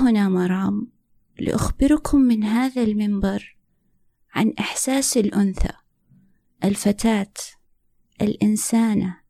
هنا 0.00 0.28
مرام 0.28 0.92
لأخبركم 1.38 2.18
من 2.18 2.44
هذا 2.44 2.82
المنبر 2.82 3.56
عن 4.34 4.54
إحساس 4.58 5.16
الأنثى 5.16 5.72
الفتاة 6.64 7.32
الإنسانة 8.22 9.20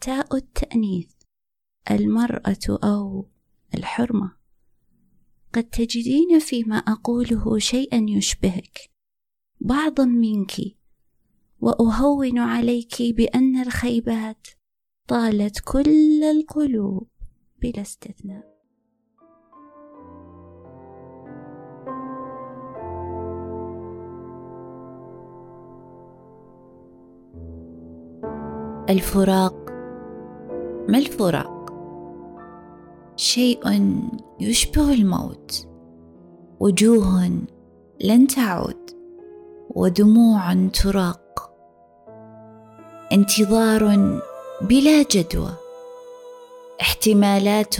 تاء 0.00 0.36
التأنيث 0.36 1.12
المرأة 1.90 2.78
أو 2.84 3.28
الحرمة. 3.74 4.36
قد 5.52 5.64
تجدين 5.64 6.38
فيما 6.38 6.76
أقوله 6.76 7.58
شيئا 7.58 8.06
يشبهك. 8.08 8.90
بعضا 9.60 10.04
منك 10.04 10.52
وأهون 11.60 12.38
عليك 12.38 13.02
بأن 13.02 13.62
الخيبات 13.62 14.46
طالت 15.08 15.60
كل 15.64 16.24
القلوب 16.24 17.08
بلا 17.62 17.82
استثناء. 17.82 18.51
الفراق. 28.92 29.70
ما 30.88 30.98
الفراق؟ 30.98 31.72
شيء 33.16 33.60
يشبه 34.40 34.92
الموت. 34.92 35.68
وجوه 36.60 37.30
لن 38.04 38.26
تعود. 38.26 38.90
ودموع 39.70 40.54
تراق. 40.54 41.52
انتظار 43.12 43.82
بلا 44.60 45.02
جدوى. 45.10 45.52
احتمالات 46.80 47.76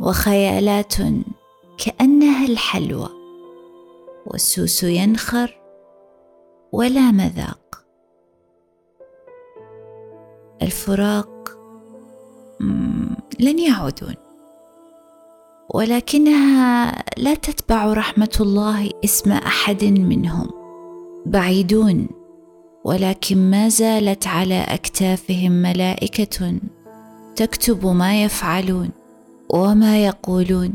وخيالات 0.00 0.94
كأنها 1.78 2.46
الحلوى. 2.46 3.08
والسوس 4.26 4.82
ينخر 4.82 5.60
ولا 6.72 7.10
مذاق. 7.10 7.67
الفراق 10.62 11.58
لن 13.40 13.58
يعودون. 13.58 14.14
ولكنها 15.74 16.94
لا 17.16 17.34
تتبع 17.34 17.92
رحمة 17.92 18.36
الله 18.40 18.90
اسم 19.04 19.32
أحد 19.32 19.84
منهم. 19.84 20.50
بعيدون 21.26 22.08
ولكن 22.84 23.50
ما 23.50 23.68
زالت 23.68 24.26
على 24.26 24.60
أكتافهم 24.60 25.52
ملائكة 25.52 26.60
تكتب 27.36 27.86
ما 27.86 28.22
يفعلون 28.22 28.90
وما 29.50 30.04
يقولون. 30.04 30.74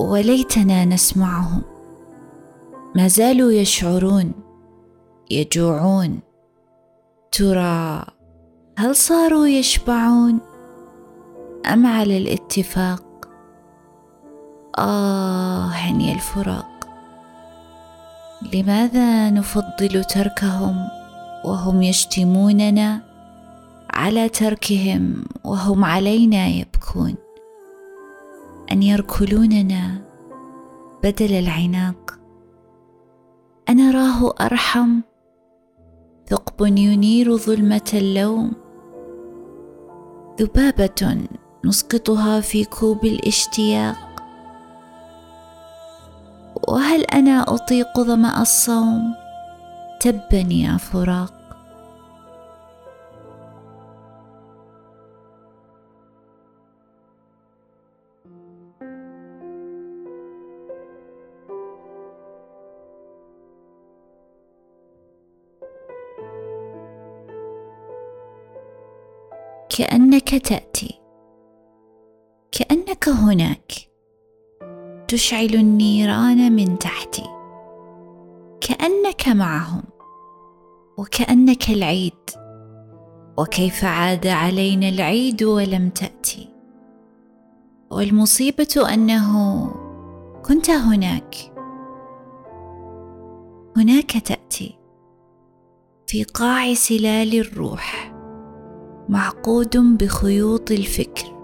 وليتنا 0.00 0.84
نسمعهم. 0.84 1.62
ما 2.94 3.08
زالوا 3.08 3.52
يشعرون 3.52 4.32
يجوعون. 5.30 6.20
ترى 7.32 8.04
هل 8.78 8.96
صاروا 8.96 9.46
يشبعون 9.46 10.40
أم 11.72 11.86
على 11.86 12.18
الاتفاق؟ 12.18 13.28
آه 14.78 15.76
يا 15.76 16.14
الفراق. 16.14 16.88
لماذا 18.54 19.30
نفضل 19.30 20.04
تركهم 20.04 20.88
وهم 21.44 21.82
يشتموننا 21.82 23.02
على 23.90 24.28
تركهم 24.28 25.24
وهم 25.44 25.84
علينا 25.84 26.46
يبكون؟ 26.46 27.14
أن 28.72 28.82
يركلوننا 28.82 30.02
بدل 31.04 31.32
العناق. 31.32 32.18
أنا 33.68 33.90
راه 33.90 34.34
أرحم. 34.40 35.00
ثقب 36.26 36.66
ينير 36.66 37.36
ظلمة 37.36 37.90
اللوم. 37.94 38.65
ذبابة 40.40 41.28
نسقطها 41.64 42.40
في 42.40 42.64
كوب 42.64 43.04
الاشتياق. 43.04 43.96
وهل 46.68 47.04
أنا 47.04 47.54
أطيق 47.54 48.00
ظمأ 48.00 48.42
الصوم؟ 48.42 49.14
تبا 50.00 50.46
يا 50.50 50.76
فراق. 50.76 51.35
كأنك 69.78 70.34
تأتي. 70.34 71.00
كأنك 72.52 73.08
هناك. 73.08 73.72
تشعل 75.08 75.54
النيران 75.54 76.52
من 76.52 76.78
تحتي. 76.78 77.26
كأنك 78.60 79.28
معهم. 79.28 79.82
وكأنك 80.98 81.70
العيد. 81.70 82.30
وكيف 83.38 83.84
عاد 83.84 84.26
علينا 84.26 84.88
العيد 84.88 85.42
ولم 85.42 85.88
تأتي. 85.88 86.48
والمصيبة 87.90 88.94
أنه 88.94 89.66
كنت 90.44 90.70
هناك. 90.70 91.34
هناك 93.76 94.12
تأتي. 94.12 94.78
في 96.06 96.24
قاع 96.24 96.74
سلال 96.74 97.40
الروح. 97.40 98.15
معقود 99.08 99.76
بخيوط 99.76 100.70
الفكر 100.70 101.36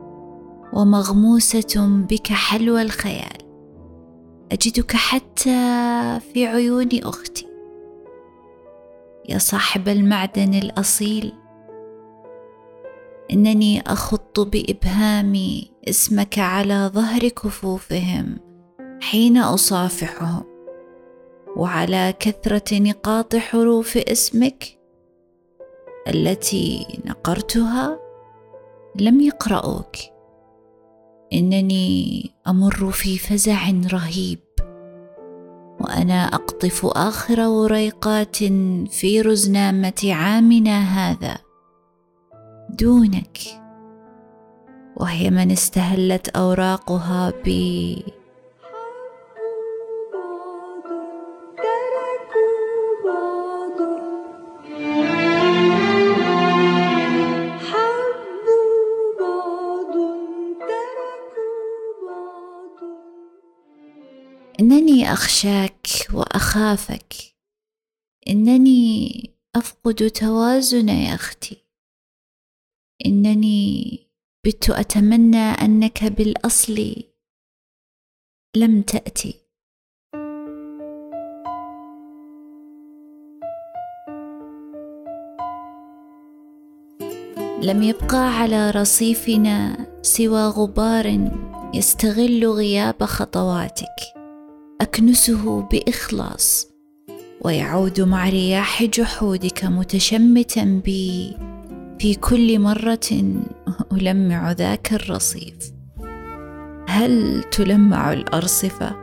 ومغموسة 0.72 2.04
بك 2.10 2.26
حلوى 2.26 2.82
الخيال. 2.82 3.38
أجدك 4.52 4.92
حتى 4.92 5.50
في 6.32 6.46
عيون 6.46 6.88
أختي. 6.92 7.46
يا 9.28 9.38
صاحب 9.38 9.88
المعدن 9.88 10.54
الأصيل 10.54 11.32
إنني 13.32 13.80
اخط 13.80 14.40
بابهامي 14.40 15.70
اسمك 15.88 16.38
على 16.38 16.90
ظهر 16.94 17.28
كفوفهم 17.28 18.38
حين 19.00 19.38
أصافحهم 19.38 20.44
وعلى 21.56 22.14
كثرة 22.20 22.78
نقاط 22.78 23.36
حروف 23.36 23.96
اسمك 23.96 24.81
التي 26.08 26.86
نقرتها 27.06 27.98
لم 29.00 29.20
يقرأوك. 29.20 29.96
إنني 31.32 32.30
أمر 32.46 32.90
في 32.90 33.18
فزع 33.18 33.70
رهيب 33.92 34.38
وأنا 35.80 36.24
أقطف 36.24 36.86
آخر 36.86 37.40
وريقات 37.40 38.36
في 38.90 39.20
رزنامة 39.20 40.02
عامنا 40.04 40.78
هذا 40.78 41.38
دونك 42.70 43.38
وهي 44.96 45.30
من 45.30 45.50
استهلت 45.50 46.28
أوراقها 46.28 47.32
ب 47.44 47.48
أخشاك 65.22 65.86
وأخافك. 66.12 67.14
إنني 68.28 69.30
أفقد 69.56 70.10
توازن 70.10 70.88
يا 70.88 71.14
أختي. 71.14 71.56
إنني 73.06 73.98
بت 74.46 74.70
أتمنى 74.70 75.36
أنك 75.36 76.04
بالأصل 76.04 77.04
لم 78.56 78.82
تأتي. 78.82 79.34
لم 87.62 87.82
يبقى 87.82 88.38
على 88.38 88.70
رصيفنا 88.70 89.86
سوى 90.02 90.46
غبار 90.46 91.30
يستغل 91.74 92.46
غياب 92.46 93.04
خطواتك. 93.04 94.21
أكنسه 94.82 95.62
بإخلاص 95.62 96.68
ويعود 97.40 98.00
مع 98.00 98.28
رياح 98.28 98.84
جحودك 98.84 99.64
متشمتا 99.64 100.64
بي 100.84 101.36
في 101.98 102.14
كل 102.14 102.58
مرة 102.58 103.34
ألمع 103.92 104.52
ذاك 104.52 104.92
الرصيف. 104.92 105.72
هل 106.88 107.42
تلمع 107.42 108.12
الأرصفة؟ 108.12 108.96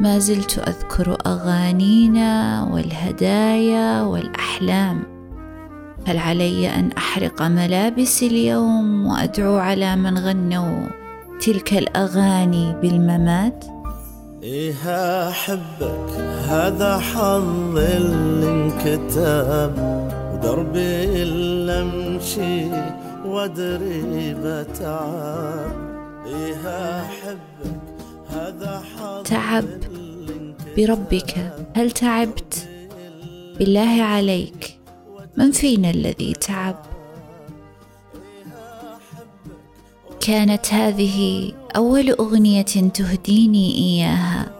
ما 0.00 0.18
زلت 0.18 0.58
أذكر 0.58 1.18
أغانينا 1.26 2.62
والهدايا 2.72 4.02
والأحلام 4.02 5.02
هل 6.06 6.18
علي 6.18 6.74
أن 6.74 6.92
أحرق 6.92 7.42
ملابسي 7.42 8.26
اليوم 8.26 9.06
وأدعو 9.06 9.56
على 9.56 9.96
من 9.96 10.18
غنوا. 10.18 10.99
تلك 11.40 11.72
الأغاني 11.74 12.74
بالممات؟ 12.82 13.64
إيه 14.42 15.28
أحبك 15.28 16.10
هذا 16.48 16.98
حظ 16.98 17.76
اللي 17.76 18.50
انكتب 18.50 19.72
ودربي 20.32 21.22
اللي 21.22 21.72
امشي 21.72 22.64
وادري 23.24 24.34
بتعب. 24.34 25.72
إيه 26.26 26.56
أحبك 27.00 27.80
هذا 28.30 28.82
حظ 28.96 29.22
تعب 29.22 29.64
بربك. 30.76 31.52
هل 31.76 31.90
تعبت؟ 31.90 32.68
بالله 33.58 34.02
عليك. 34.02 34.78
من 35.36 35.52
فينا 35.52 35.90
الذي 35.90 36.32
تعب؟ 36.32 36.76
كانت 40.20 40.74
هذه 40.74 41.52
أول 41.76 42.10
أغنية 42.10 42.62
تهديني 42.62 43.74
إياها. 43.74 44.52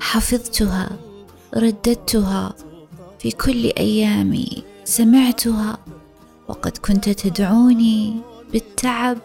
حفظتها 0.00 0.90
رددتها 1.56 2.54
في 3.18 3.30
كل 3.30 3.72
أيامي 3.78 4.62
سمعتها 4.84 5.78
وقد 6.48 6.78
كنت 6.78 7.08
تدعوني 7.08 8.16
بالتعب. 8.52 9.18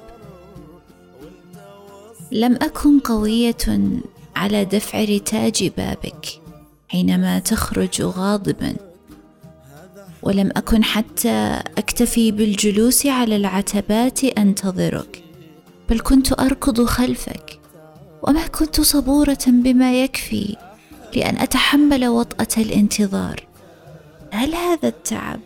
لم 2.31 2.55
أكن 2.55 2.99
قوية 2.99 3.91
على 4.35 4.65
دفع 4.65 5.03
رتاج 5.03 5.71
بابك 5.77 6.41
حينما 6.87 7.39
تخرج 7.39 8.01
غاضبا 8.01 8.75
ولم 10.23 10.51
أكن 10.57 10.83
حتى 10.83 11.61
أكتفي 11.77 12.31
بالجلوس 12.31 13.05
على 13.05 13.35
العتبات 13.35 14.23
أنتظرك. 14.23 15.24
بل 15.89 15.99
كنت 15.99 16.39
أركض 16.39 16.85
خلفك 16.85 17.59
وما 18.23 18.47
كنت 18.47 18.81
صبورة 18.81 19.37
بما 19.47 20.03
يكفي 20.03 20.55
لأن 21.15 21.37
أتحمل 21.37 22.07
وطأة 22.07 22.61
الانتظار. 22.61 23.47
هل 24.31 24.55
هذا 24.55 24.87
التعب؟ 24.87 25.39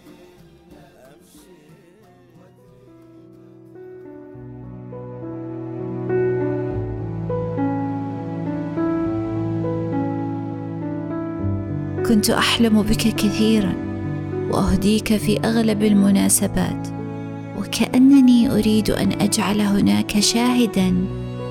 كنت 12.05 12.29
أحلم 12.29 12.81
بك 12.81 12.95
كثيرا 12.97 13.73
وأهديك 14.51 15.17
في 15.17 15.39
أغلب 15.39 15.83
المناسبات. 15.83 16.98
وكأنني 17.59 18.51
أريد 18.51 18.89
أن 18.89 19.11
أجعل 19.21 19.61
هناك 19.61 20.19
شاهدا 20.19 20.95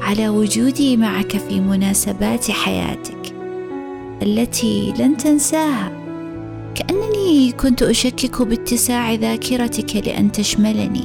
على 0.02 0.28
وجودي 0.28 0.96
معك 0.96 1.36
في 1.36 1.60
مناسبات 1.60 2.50
حياتك 2.50 3.34
التي 4.22 4.94
لن 4.98 5.16
تنساها. 5.16 5.92
كأنني 6.74 7.52
كنت 7.52 7.82
أشكك 7.82 8.42
باتساع 8.42 9.14
ذاكرتك 9.14 9.96
لأن 9.96 10.32
تشملني. 10.32 11.04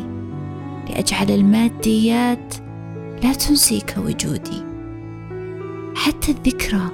لأجعل 0.89 1.31
الماديات 1.31 2.53
لا 3.23 3.33
تنسيك 3.33 3.95
وجودي. 3.97 4.63
حتى 5.95 6.31
الذكرى 6.31 6.89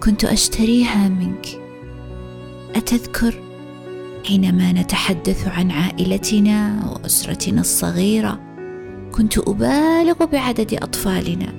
كنت 0.00 0.24
أشتريها 0.24 1.08
منك. 1.08 1.46
أتذكر 2.74 3.34
حينما 4.26 4.72
نتحدث 4.72 5.48
عن 5.48 5.70
عائلتنا 5.70 6.86
وأسرتنا 6.90 7.60
الصغيرة 7.60 8.40
كنت 9.12 9.38
أبالغ 9.38 10.24
بعدد 10.24 10.74
أطفالنا. 10.74 11.52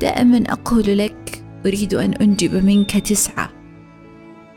دائما 0.00 0.44
أقول 0.48 0.98
لك 0.98 1.44
أريد 1.66 1.94
أن 1.94 2.12
أنجب 2.12 2.64
منك 2.64 2.90
تسعة. 2.90 3.50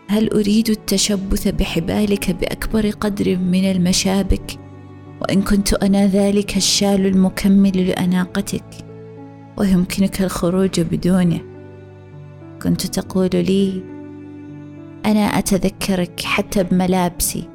هل 0.07 0.29
أريد 0.29 0.69
التشبث 0.69 1.47
بحبالك 1.47 2.31
بأكبر 2.31 2.89
قدر 2.89 3.37
من 3.37 3.71
المشابك؟ 3.71 4.59
وإن 5.21 5.41
كنت 5.41 5.73
أنا 5.73 6.07
ذلك 6.07 6.57
الشال 6.57 7.05
المكمل 7.05 7.87
لأناقتك 7.87 8.65
ويمكنك 9.57 10.21
الخروج 10.21 10.81
بدونه. 10.81 11.39
كنت 12.63 12.85
تقول 12.85 13.29
لي 13.33 13.83
أنا 15.05 15.19
أتذكرك 15.19 16.21
حتى 16.21 16.63
بملابسي. 16.63 17.49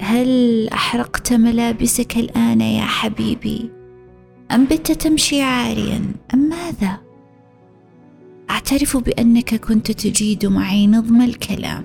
هل 0.00 0.68
أحرقت 0.68 1.32
ملابسك 1.32 2.16
الآن 2.16 2.60
يا 2.60 2.84
حبيبي؟ 2.84 3.70
أم 4.50 4.64
بت 4.64 4.92
تمشي 4.92 5.42
عاريا؟ 5.42 6.02
أم 6.34 6.48
ماذا؟ 6.48 6.98
أعترف 8.50 8.96
بأنك 8.96 9.54
كنت 9.54 9.90
تجيد 9.90 10.46
معي 10.46 10.86
نظم 10.86 11.20
الكلام 11.20 11.84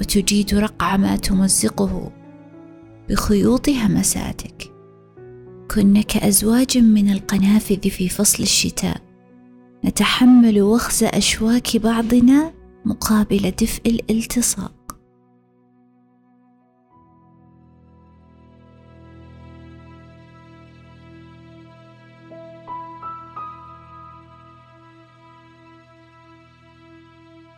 وتجيد 0.00 0.54
رقع 0.54 0.96
ما 0.96 1.16
تمزقه 1.16 2.12
بخيوط 3.08 3.68
همساتك. 3.68 4.72
كنا 5.70 6.00
كازواج 6.00 6.78
من 6.78 7.10
القنافذ 7.10 7.90
في 7.90 8.08
فصل 8.08 8.42
الشتاء. 8.42 8.96
نتحمل 9.84 10.62
وخز 10.62 11.04
أشواك 11.04 11.76
بعضنا 11.76 12.52
مقابل 12.90 13.50
دفء 13.50 13.82
الالتصاق. 13.86 14.72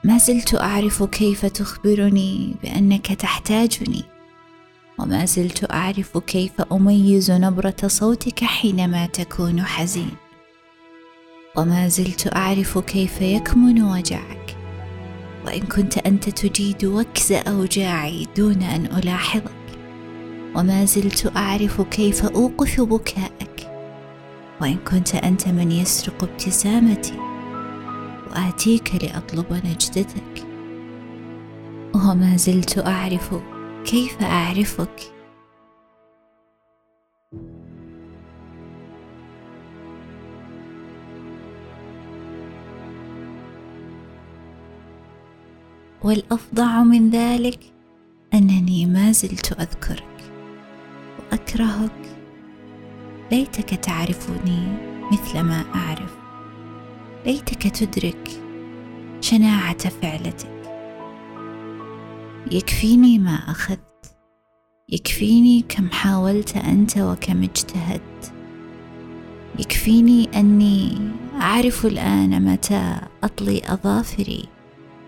ما 0.05 0.19
زلت 0.19 0.55
أعرف 0.55 1.03
كيف 1.03 1.47
تخبرني 1.47 2.55
بأنك 2.63 3.07
تحتاجني 3.07 4.05
وما 4.99 5.25
زلت 5.25 5.73
أعرف 5.73 6.19
كيف 6.19 6.61
أميز 6.73 7.31
نبرة 7.31 7.77
صوتك 7.87 8.45
حينما 8.45 9.07
تكون 9.07 9.63
حزين. 9.63 10.17
وما 11.57 11.89
زلت 11.89 12.37
أعرف 12.37 12.79
كيف 12.79 13.21
يكمن 13.21 13.83
وجعك. 13.83 14.42
وإن 15.47 15.61
كنت 15.61 15.99
أنت 15.99 16.29
تجيد 16.29 16.85
وكز 16.85 17.33
اوجاعي 17.33 18.27
دون 18.37 18.63
أن 18.63 18.87
ألاحظك. 18.87 19.53
وما 20.57 20.85
زلت 20.85 21.33
أعرف 21.37 21.81
كيف 21.81 22.25
أوقف 22.25 22.81
بكاءك. 22.81 23.71
وإن 24.61 24.77
كنت 24.77 25.15
أنت 25.15 25.49
من 25.49 25.73
يسرق 25.73 26.25
ابتسامتي 26.25 27.19
وآتيك 28.31 29.05
لأطلب 29.05 29.47
نجدتك. 29.53 30.47
وما 31.95 32.37
زلت 32.37 32.87
أعرف 32.87 33.35
كيف 33.85 34.23
أعرفك. 34.23 35.13
والافظع 46.05 46.83
من 46.83 47.11
ذلك 47.11 47.61
أنني 48.35 48.87
ما 48.87 49.13
زلت 49.13 49.53
أذكرك 49.53 50.33
وأكرهك. 51.19 52.17
ليتك 53.33 53.75
تعرفني 53.75 54.77
مثل 55.13 55.41
ما 55.41 55.65
أعرف. 55.75 56.17
ليتك 57.27 57.69
تدرك 57.69 58.31
شناعة 59.21 59.89
فعلتك. 59.89 60.63
يكفيني 62.53 63.19
ما 63.19 63.35
أخذت. 63.35 64.17
يكفيني 64.89 65.65
كم 65.69 65.91
حاولت 65.91 66.57
أنت 66.57 66.99
وكم 66.99 67.43
اجتهدت. 67.43 68.33
يكفيني 69.59 70.29
أني 70.35 70.99
أعرف 71.41 71.87
الآن 71.87 72.53
متى 72.53 72.97
أطلي 73.25 73.63
أظافري. 73.65 74.49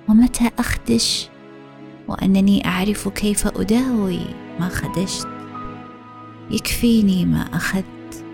ومتى 0.08 0.50
أخدش؟ 0.58 1.28
وأنني 2.08 2.66
أعرف 2.66 3.08
كيف 3.08 3.46
أداوي 3.46 4.20
ما 4.60 4.68
خدشت. 4.68 5.28
يكفيني 6.50 7.24
ما 7.24 7.48
أخذت 7.52 8.24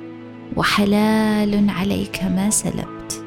وحلال 0.57 1.71
عليك 1.71 2.23
ما 2.25 2.51
سلبت. 2.51 3.20